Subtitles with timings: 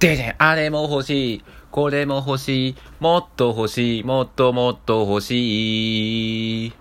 [0.00, 6.72] でね、あれも欲しい、これも欲しい、もっと欲しい、もっともっと欲しい。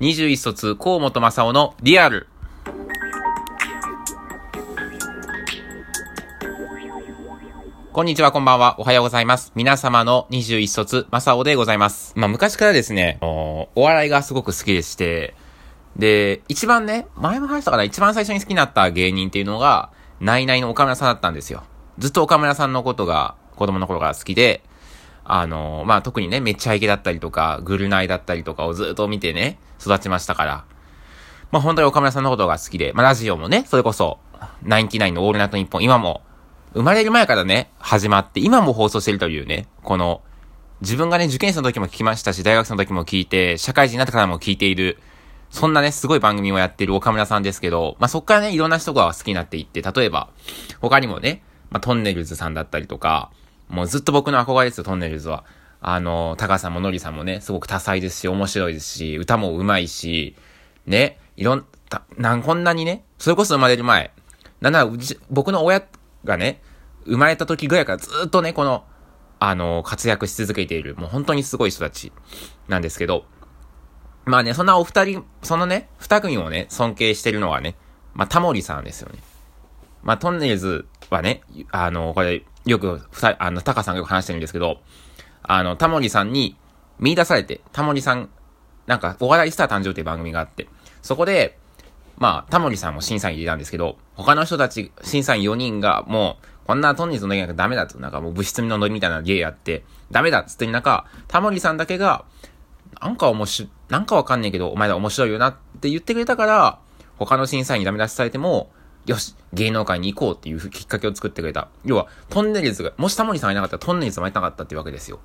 [0.00, 2.26] 21卒、河本正夫のリアル。
[7.90, 8.76] こんにちは、こんばんは。
[8.78, 9.52] おはようございます。
[9.54, 12.12] 皆様の21卒、正夫でございます。
[12.16, 15.34] まあ、昔からですね、お笑いがすごく好きでして、
[15.96, 19.88] で、一番ね、前も話したから一番最初に好きになった芸人っていうのが、
[20.20, 21.64] ナイナイの岡村さんだったんですよ。
[21.98, 24.62] ずっと岡村さんのことが子供の頃から好きで、
[25.24, 30.64] あの、まあ、特にね、めっちゃイケだったりとか、グルナイだったりとかをずっと見てね、育ちましたから。
[31.50, 34.18] まあ、本当に岡村さんのことが好きで、まあ、ラジオもね、それこそ、
[34.62, 36.22] ナインティナインのオールナイトニッポン、今も、
[36.74, 40.22] 生まれる前からね、始まって、今も放送してるというね、この、
[40.80, 44.98] 自分がね、受験生の時も聞きましたし、大学生の時も聞いて、社会人になってからも聞いている、
[45.50, 50.30] そんなね、すごい番組をやってる岡村さんですけど、まあ、そっからね、いろんな人が好きになっていって、例えば、
[50.80, 53.32] 他にもね、まあ、トンネルズさんだったりとか、
[53.68, 55.44] もうずっと僕の憧れですよ、トンネルズは。
[55.80, 60.36] あの、高さんものりさんもね、すごく多彩ですし、面白いですし、歌も上手いし、
[60.84, 64.12] ね、いろん、た、なん、こんなにね、それこそ生まれる前、
[64.60, 65.82] なな、うち、僕の親
[66.24, 66.60] がね、
[67.06, 68.84] 生まれた時ぐらいからずっとね、この、
[69.40, 72.12] あの、活躍し続けている、もう本当にすごい人たち
[72.68, 73.24] なんですけど、
[74.26, 77.76] まあね、そんなお二人、そのね、二組をね、尊敬してるのはね、
[78.12, 79.18] まあ、タモリさんですよね。
[80.02, 84.78] まあ、トンネルズはね、あの、これ、よく、二あの、タカさんがよく話してるんですけど、
[85.42, 86.56] あの、タモリさんに
[86.98, 88.30] 見出されて、タモリさん、
[88.86, 90.68] なんか、お笑いスター誕生っていう番組があって、
[91.02, 91.58] そこで、
[92.18, 102.24] まあ、タモリさんも審査員入れたんですけど、他の人たち、審査員4人が、もう、こんなトンネルズの芸がダメだと、なんかもう物質のノリみたいな芸やって、ダメだっつってる中、タモリさんだけが、
[103.00, 106.78] なんか面白、なんかわかんねえけど、お前ら面白いよなって言ってくれたから、
[107.18, 108.70] 他の審査員にダメ出しされても、
[109.06, 111.68] よし、芸能界に行こうっていうきっかけを作ってくれた。
[111.84, 115.18] 要は、トンネルズが、もしタモリさんがいなかったらトンネルズもいなかったっていうわけですよ。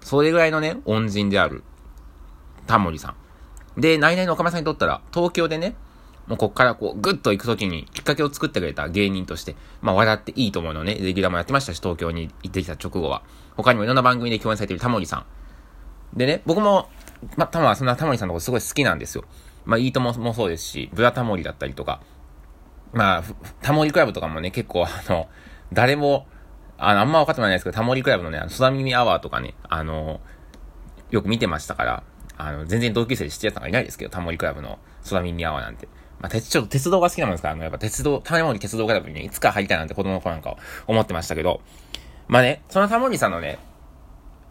[0.00, 1.64] それぐらいのね、恩人である、
[2.66, 3.14] タモリさ
[3.76, 3.80] ん。
[3.80, 5.74] で、ナイナイの岡村さんにとったら、東京でね、
[6.28, 13.22] もうこっからこう、ぐっと行くときにきっかけを作ってくれた芸人として、まあ笑っていいと思うのね、レギュラーもやってましたし、東京に行ってきた直後は。
[13.56, 15.24] 他にもいろんな番組で共演されているタモリさん。
[16.16, 16.88] でね、僕も、
[17.36, 19.24] まあ、たま、そんなタモリさんのことすごい好きなんですよ。
[19.64, 22.00] まあ、いいとももそうですし、ブラタモリだったりとか、
[22.92, 23.22] まあ、
[23.62, 25.28] タモリクラブとかもね、結構あの、
[25.72, 26.26] 誰も、
[26.78, 30.20] あの、あんま分かってもないですけど、タモリクラブのね、あの、空耳アワーとかね、あの、
[31.10, 32.02] よく見てましたから、
[32.36, 34.78] あの、全然同級生で知ってるやつなんかいないですけど、タモリクラブの
[35.08, 35.88] 空耳アワーなんて。
[36.20, 40.56] まあ、鉄、ちょっと鉄道が好きなもんですから、あの、やっぱ鉄道、タモリ鉄道クラブにね、いつか入りたいなんて子供の頃なんか
[40.86, 41.60] 思ってましたけど、
[42.26, 43.58] まあね、そのタモリさんのね、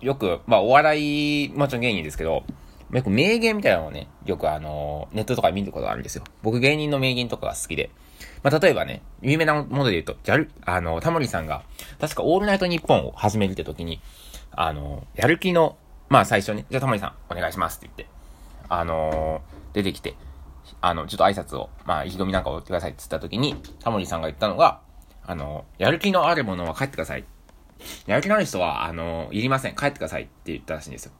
[0.01, 2.43] よく、まあ、お笑い、もちろん芸人ですけど、
[2.91, 6.23] よく名言みたいなのをね、よくあの、ネットとかで見ることがあるんですよ。
[6.41, 7.89] 僕芸人の名言とかが好きで。
[8.43, 11.63] まあ、例えばね、有名なもので言うと、やる、あの、タモリさんが、
[11.99, 14.01] 確かオールナイトニッポンを始めるって時に、
[14.51, 15.77] あの、やる気の、
[16.09, 18.17] まあ最初に、じゃあタモリさん、お願いしますって言って、
[18.69, 19.41] あの
[19.73, 20.15] 出てきて、
[20.81, 24.81] あの、ちょっと挨拶を、まあ、意気込みなんかを言ってくださいって言った時に、タモリさんが言ったのが、
[25.25, 27.25] あの、やる気のあるものは帰ってください。
[28.05, 29.75] やる気のある人は、あの、いりません。
[29.75, 31.11] 帰ってくださいって言ったらしいんですよ。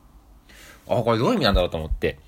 [0.89, 2.19] あ、これどういう意味なんだろうと思って、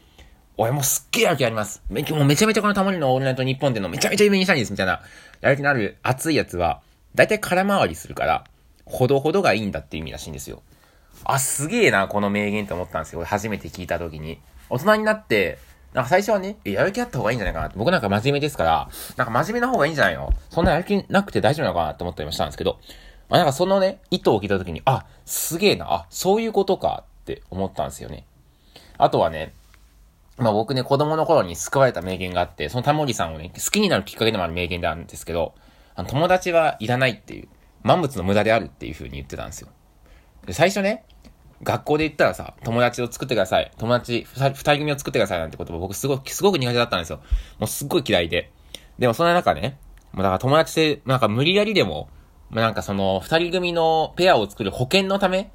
[0.61, 1.81] 俺もすっげえやる気あります。
[1.89, 4.99] め、もうめちゃめちゃこのタモリのオールナイトニッポンっていうのめちゃめちゃ有名にしたいんです、みたいな。
[5.39, 6.81] やる気のある熱いやつは、
[7.15, 8.43] だいたい空回りするから、
[8.83, 10.61] ほどほどがいいんだっていう意味らしいんですよ。
[11.23, 13.19] あ、すげえな、この名言って思ったんですよ。
[13.19, 14.41] 俺初めて聞いた時に。
[14.69, 15.59] 大人になって、
[15.93, 17.77] なんか最初はね、やる気あった方がいいんじゃないかなって。
[17.77, 20.33] 僕なんか真面目ですから、なんか真面目な方がいいんじゃないの？
[20.49, 22.79] そんなやる気なくて大丈夫なのかなって思ったりもしたんですけど、
[23.29, 28.25] まあなんかそのね、意図を聞いた時に、あ、すげえな、あ、そういうことかって思ったんですよね。
[28.97, 29.53] あとはね、
[30.39, 35.53] まあ僕ね、子供の頃に救われた名言があって、そのタモリさんをね、好きになるきっかけでもある名言であるんですけど、
[35.95, 37.47] あの友達はいらないっていう、
[37.83, 39.69] 万物の無駄であるっていう風に言ってたんですよ。
[40.45, 41.03] で、最初ね、
[41.61, 43.71] 学校で言ったらさ、友達を作ってください。
[43.77, 47.19] 友達、二人組を作ってくださいなんて言葉僕すごく、すごく苦手だったんですよ。
[47.59, 48.51] もうすっごい嫌いで。
[48.97, 49.77] でもその中ね、
[50.13, 52.09] もうだから友達で、なんか無理やりでも、
[52.49, 55.51] まあ、なんかその、二人組のペアを作る保険のため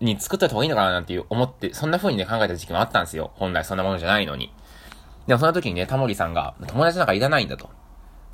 [0.00, 3.30] に作っといた方がいいのかななんていう思って、そんな風にね考えた時期もあったんですよ。
[3.34, 4.52] 本来そんなものじゃないのに。
[5.26, 7.68] でもその時にね、タモリさんが、友達なんかいらないんだと。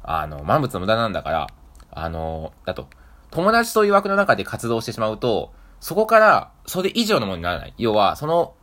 [0.02, 1.46] あの、万物の無駄なんだから、
[1.90, 2.86] あの、だと。
[3.30, 7.74] 友達という枠の中で活動してしまうと、そこから、それ以上のものにならない。
[7.78, 8.54] 要は、その、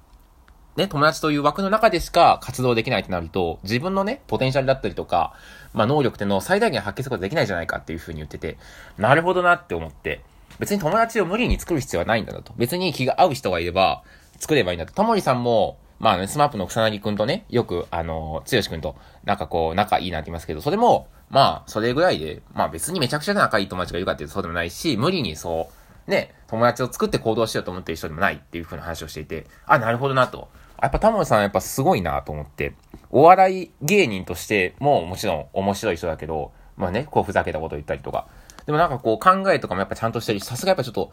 [0.75, 5.33] ね、友達という枠の中でしか活動できないとなると、自分のね、ポテンシャルだったりとか、
[5.73, 8.57] まあ能力ってのを最大限発揮することできないじゃないかっていうふうに言ってて、
[8.97, 10.21] なるほどなって思って、
[10.59, 12.53] 別に友達を無理に作る必要はないんだなと。
[12.57, 14.03] 別に気が合う人がいれば、
[14.39, 14.93] 作ればいいんだと。
[14.93, 18.95] タモリさんも、まあね、 SMAPの草彅くんとね、よく、あの、剛くんと、
[19.25, 25.69] なんかこう、仲いいなって言いますけど、それも、まあ、それぐらいで、まあ別にめちゃくちゃ仲いい友達がいるかっていうとそうでもないし、無理にそ
[26.07, 30.49] う、ね、友達を作って行動しようと思ってる人でもないっていう風な話をしていて、あ、なるほどなと。
[30.81, 32.73] やっぱタモリさんやっぱすごいなと思って、
[33.11, 38.27] お笑い芸人としてももちろん面白い人だけど、まあね、こうふざけたこと言ったりとか。
[38.69, 41.11] でもなんかこう考えとかもやっぱちゃんとしてるし、さすがやっぱちょっと、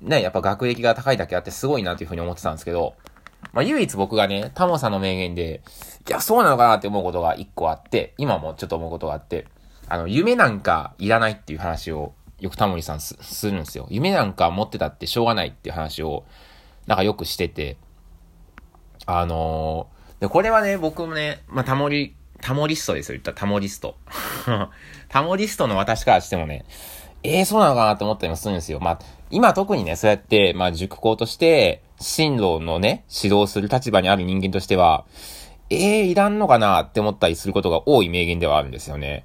[0.00, 2.96] ね、やっぱ学歴が高いだけあってすごいなというふうに思ってたんですけど、
[3.52, 5.62] まあ唯一僕がね、タモさんの名言で、
[6.08, 9.46] いや、そうなのかなって思うことが一個あって、今もちょっと思うことがあって、
[9.88, 13.86] あの、夢なんかいらないっていう話を、よくタモリさんすするんですよ。
[13.88, 16.24] 夢なんか持ってたってしょうがないっていう話を、
[16.88, 17.76] なんかよくしてて、
[19.06, 23.96] あのー、で、これはね、僕もね、まあ、タモリ、タモリストですよ、言ったタモリスト。
[25.08, 26.64] タモリストの私からしてもね、
[27.26, 28.78] ええー、そうなのかなと思ったりもするんですよ。
[28.80, 28.98] まあ、
[29.30, 35.04] 今特にね、そうやって、まあ、塾校として、進路のね、指導する立場にある人間としては、
[35.68, 39.24] ええー、いらんのかなって思ったりすることが多い名言ではあるんですよね。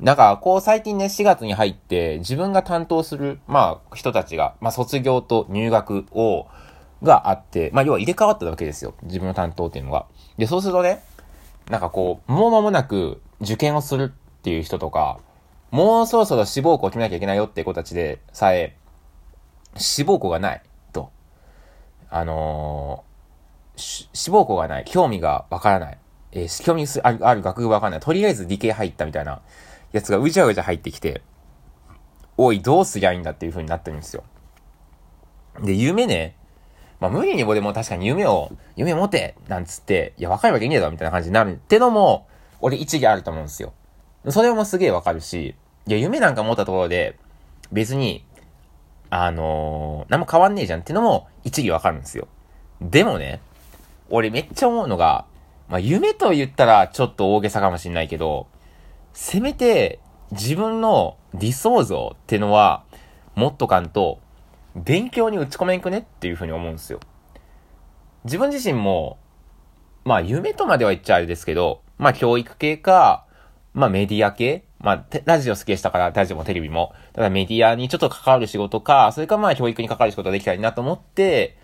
[0.00, 6.46] なんか、こう最近ね、4月に入って、自分が担当する、まあ、人たちが、まあ、卒業と入学を、
[7.02, 8.94] があって、まあ、要は入れ替わったわけですよ。
[9.04, 10.06] 自分の担当っていうのが。
[10.38, 11.02] で、そうするとね、
[11.70, 15.18] なんかこう、もう間もなく受験をするっていう人とか、
[15.76, 18.78] もうそろそろ志望校決めなきゃいけないよって子たちでさえ、
[19.76, 20.62] 志望校がない
[20.94, 21.10] と。
[22.08, 24.86] あのー、志望校がない。
[24.86, 25.98] 興味がわからない。
[26.32, 28.00] えー、興味あるある学部わからない。
[28.00, 29.42] とりあえず理系入ったみたいな
[29.92, 31.20] やつがうじゃうじゃ入ってきて、
[32.38, 34.24] おい、どうすりゃいいんだっていう風になってるんですよ。
[35.60, 36.36] で、夢ね、
[37.00, 42.26] まあ無理にもでも確かに夢を、夢持てなんつって、いや若いわけねえだろみたいな感じになるってのも、
[42.62, 43.74] 俺一義あると思うんですよ。
[44.30, 45.54] それもすげえわかるし、
[45.92, 47.16] や夢なんか持ったところで、
[47.72, 48.24] 別に、
[49.10, 52.28] あのー、何も変わんねえじゃんってのも一義わかるんですよ。
[52.80, 53.40] でもね、
[54.10, 55.26] 俺めっちゃ思うのが、
[55.68, 58.46] まあ夢と言ったらちょっと大げさかもしんないけど、
[59.12, 60.00] せめて
[60.32, 62.84] 自分の理想像ってのは
[63.34, 64.20] 持っとかんと、
[64.74, 67.00] 勉強に打ち込めんくねっていうふうに思うんですよ。
[68.24, 69.18] 自分自身も、
[70.04, 73.24] まあ夢とまでは言っちゃあれですけど、まあ教育系か、
[73.72, 76.92] まあメディア系まあ、ラジオ好きでしたから、ラジオもテレビも。
[77.12, 81.56] ただメディアにちょっと関わる仕事か、それかまあ教育に関わる仕事ができたらいいなと思って、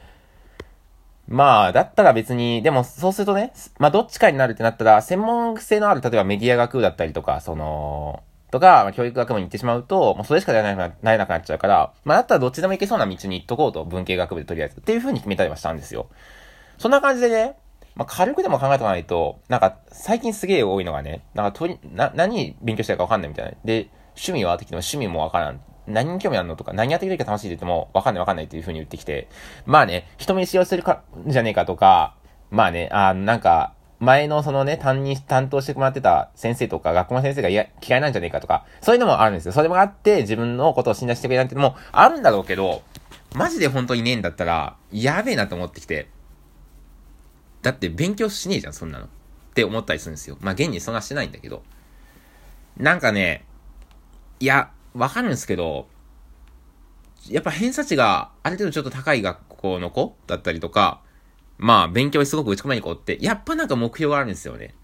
[1.28, 14.78] まあ、だったら別に、でもそうするとね、まあどっちかになるってなったら、専門性のある、例えばメディア学部だったりとか、その、とか、まあ、教育学部に行ってしまうと、もうそれしかなれなくななっちゃうから、まあ、だったらどっちでも行けそうな道に行っとこうと、文系学部でとりあえず。
[14.78, 16.08] っていう風に決めたりはしたんですよ。
[16.76, 17.56] そんな感じでね、
[17.94, 23.52] まあ、軽くでも考えとかないと、なんか、最近すげえ多いのがね、なんか、とり、な、何勉強したいかわかんないみたいな。
[23.64, 25.60] で、趣味はってきても趣味もわからん。
[25.86, 29.28] 何に興味あるのとか、何やってくれるか楽しいって言っても、わかんないわかんないっていう風に言ってきて、
[29.66, 32.14] まあね、人目使用してるか、じゃねえかとか、
[32.50, 39.52] まあね、あなんか、前のそのね、担任、担当してもらってた先生とか、学校の先生が嫌いなんじゃねえかとか、そういうのもあるんですよ。
[39.52, 42.82] それもあって、自分のことを信頼してくれなんてのもあるんだろうけど、
[43.34, 46.08] マジで本当にねえんだったら、やべえなと思ってきて。
[47.62, 49.06] だって勉強しねえじゃん、そんなの。
[49.06, 49.08] っ
[49.54, 50.36] て思ったりするんですよ。
[50.40, 51.62] まあ、現にそんなしてないんだけど。
[52.76, 53.44] なんかね、
[54.40, 55.86] いや、わかるんですけど、
[57.28, 61.00] やっぱ偏差値がある程度ちょっと高い学校の子だったりとか、
[61.58, 64.74] まあ、勉強にすごく打ち込めに行こうって、やっぱなんか目標があるんですよね。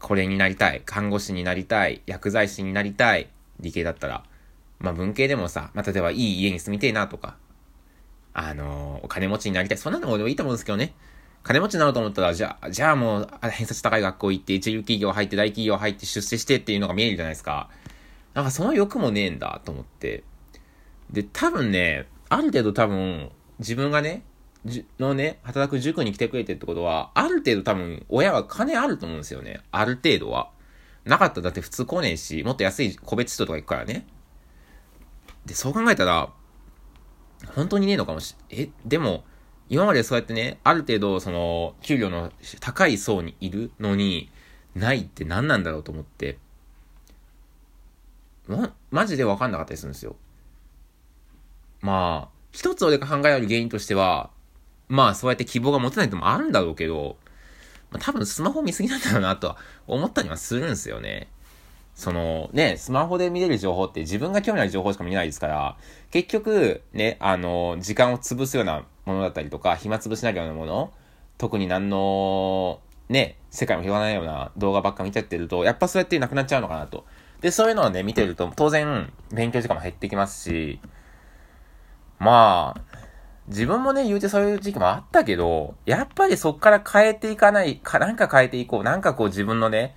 [0.00, 0.82] これになりたい。
[0.84, 2.02] 看護師になりたい。
[2.06, 3.28] 薬剤師になりたい。
[3.60, 4.24] 理系だったら。
[4.80, 7.36] まあ、文系でもさ、まあ、例えばいい家に住みてえなとか、
[8.34, 9.78] あのー、お金持ちになりたい。
[9.78, 10.94] そんなのもでもいいと思うんですけどね。
[11.42, 17.68] 金持ちになろうと思ったら、じゃあ、じゃあもう、偏差値高い学校行って、一流企業入って、大企業入って、出世してっていうのが見えるじゃないですか。
[18.34, 20.22] なんかその欲もねえんだと思って。
[21.10, 24.22] で、多分ね、ある程度多分、自分がね、
[25.00, 29.60] のね、働く塾に来てくれてってことは、ある程度多分、親は金あると思うんですよね。
[29.72, 30.50] ある程度は。
[31.04, 34.06] なかったらだって普通来ねえし、もっと安い個別人とか行くからね。
[35.44, 36.32] で、そう考えたら、
[37.56, 39.24] 本当にねえのかもし、え、でも、
[39.72, 44.30] 今までそうやってね、ある程度、その、給料の高い層にいるのに、
[44.74, 46.36] ないって何なんだろうと思って、
[48.46, 50.14] ま、マジでわかんなかったりするんですよ。
[51.80, 54.28] まあ、一つ俺が考える原因としては、
[54.88, 57.16] まあそうやって希望が持てないってもあるんだろうけど、
[57.90, 61.28] まあ、多分スマホ見すぎなんだろうなとは思ったりはするんですよね。
[61.94, 65.78] そのね、スマホで見れる情報って自分が興味ある情報しか見れないですから、
[66.10, 70.92] 結局ね、あの、時間を潰すようなものだったりとか、暇潰しになるようなもの、
[71.38, 77.04] 特に何の、ね、世界も広がらないような動画ばっか見ちゃってると、やっぱそうやってなくなっちゃうのかなと。
[77.40, 80.80] で、そういうのをね、見てると、当然、勉強時間も減ってきますし、
[82.18, 82.80] まあ、
[83.48, 89.96] 自分もね、言うてそういう時期もあったけど、やっぱりそっから変えていかないか、なんか変えていこう、なんかこう自分のね、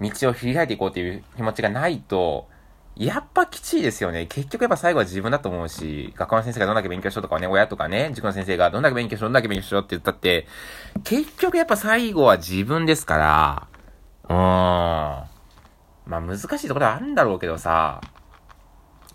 [0.00, 2.48] 道を切り開いていこうっていう気持ちがないと、
[2.96, 4.26] やっぱきちいですよね。
[4.26, 10.46] 結局やっぱ最後は自分だと思うし、学校の先生がどんだけ勉強しろとかね、親とかね、塾の先生がどんだけ勉強しろ、どんだけ勉強しろって言ったって、
[11.04, 13.66] 結局やっぱ最後は自分ですから、
[14.28, 15.30] うーん。
[16.06, 18.00] まあ難しいところはあるんだろうけどさ、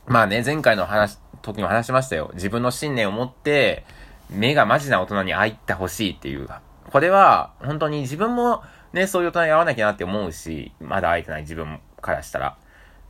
[0.08, 2.32] まあね、前回の話、時も話しましたよ。
[2.34, 3.86] 自分の信念を持って、
[4.30, 6.48] 目がマジな大人に会ってほしいっていう。
[6.92, 8.64] これは、本当に自分も
[8.94, 12.58] ね、そういう大人に会わなきゃなって思うし、まだ会えてない自分からしたら。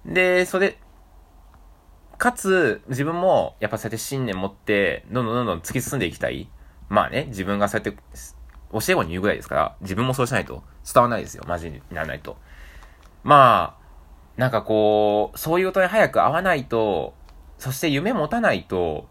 [0.06, 0.78] で、それ、
[2.18, 6.50] かつ、自分も、やっぱそうやって信念持って、どんどんどんどん突き進んでいきたい。
[6.90, 8.02] まあね、自分がそうやって、
[8.72, 11.44] 教え子に言うぐらいですから、自分もそうしないと伝わらないですよ。
[11.48, 12.38] マジにならないと。
[13.24, 13.86] まあ、
[14.38, 17.14] なんかこう、そういう大人に早く会わないと、
[17.58, 19.08] そして夢持たないと、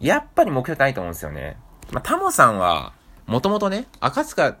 [0.00, 1.56] やっぱり目標ってないと思うんですよね。
[1.92, 2.92] まあ、タモさんは、
[3.26, 4.56] もともとね、赤塚、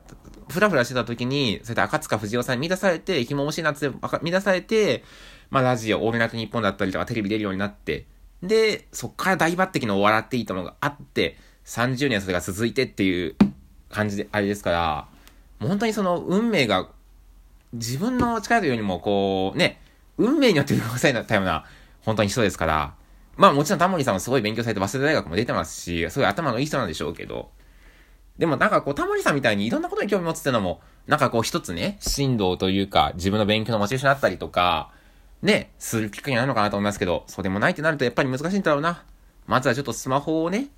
[0.48, 5.02] ふらふらしてた時に、それで赤塚藤尾さんに満たされて、紐欲しいなって満たされて、
[5.50, 8.06] まあ、ラジオ、オールナイトニッポンだったりとか、テレビ出るようになって、
[8.42, 13.36] で、そっから大抜擢の笑っていいともがあって、30年それが続いてっていう
[13.90, 15.08] 感じで、あれですから、
[15.58, 16.88] もう本当にその運命が、
[17.72, 19.80] 自分の力というよりも、こう、ね、
[20.18, 21.64] 運命によって動かされたような、
[22.02, 22.94] 本当に人ですから、
[23.36, 27.50] まあもちろんタモリさんもすごい勉強されて、早稲田大学も出てますし、すごい頭のいい人なんでしょうけど、
[28.38, 34.90] でもなんかこう、タモリさんみたいにいろんなことに興味持つっていうのも、なんかこう一つね、振動というか、自分の勉強のモチベーションだったりとか、
[35.42, 39.04] ね、するきっかけになるのかなと思いますけど、そうでもないってなるとやっぱり難しいんだろうな。
[39.46, 40.68] まずはちょっとスマホをね、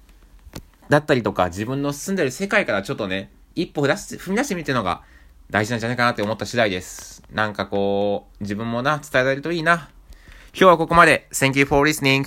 [0.89, 5.03] だったりとか、自分の住んでる世界からちょっとね、一歩出し踏み出してみてるのが
[5.51, 7.23] 大事なんじゃないかなって思った次第です。
[7.33, 9.89] なんかこう、自分もな、伝えられるといいな。
[10.53, 11.29] 今日はここまで。
[11.33, 12.25] Thank you for listening.